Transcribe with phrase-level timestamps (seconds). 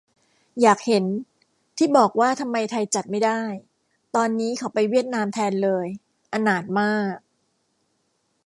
[0.61, 1.03] อยากเห็น
[1.77, 3.41] ที่บอกว่าทำไมไทยจัดไม่ได้
[4.15, 5.87] ตอนนี้เขาไปเวียดนามแทนเลย
[6.33, 7.17] อนาถมาก